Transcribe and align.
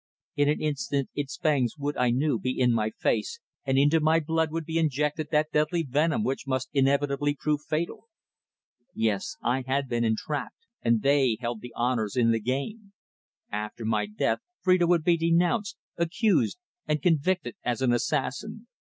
In 0.35 0.49
an 0.49 0.59
instant 0.59 1.11
its 1.13 1.37
fangs 1.37 1.77
would, 1.77 1.95
I 1.95 2.09
knew, 2.09 2.39
be 2.39 2.59
in 2.59 2.73
my 2.73 2.89
face, 2.89 3.39
and 3.67 3.77
into 3.77 3.99
my 3.99 4.19
blood 4.19 4.49
would 4.49 4.65
be 4.65 4.79
injected 4.79 5.27
that 5.29 5.51
deadly 5.53 5.83
venom 5.83 6.23
which 6.23 6.47
must 6.47 6.69
inevitably 6.73 7.37
prove 7.39 7.61
fatal. 7.63 8.07
Yes, 8.95 9.35
I 9.43 9.61
had 9.67 9.87
been 9.87 10.03
entrapped, 10.03 10.55
and 10.81 11.03
they 11.03 11.37
held 11.39 11.61
the 11.61 11.75
honours 11.75 12.15
in 12.15 12.31
the 12.31 12.39
game. 12.41 12.93
After 13.51 13.85
my 13.85 14.07
death 14.07 14.39
Phrida 14.63 14.87
would 14.87 15.03
be 15.03 15.17
denounced, 15.17 15.77
accused, 15.97 16.57
and 16.87 16.99
convicted 16.99 17.53
as 17.63 17.83
an 17.83 17.93
assassin. 17.93 18.65